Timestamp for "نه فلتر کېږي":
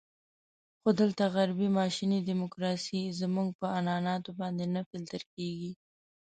4.75-5.71